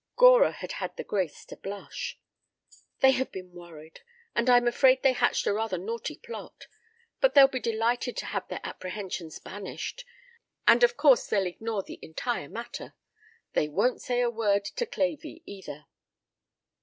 [0.15, 2.19] Gora had had the grace to blush.
[3.01, 3.99] "They have been worried,
[4.33, 6.65] and I'm afraid they hatched a rather naughty plot.
[7.19, 10.03] But they'll be delighted to have their apprehensions banished
[10.67, 12.95] and of course they'll ignore the entire matter.
[13.53, 15.85] They won't say a word to Clavey, either."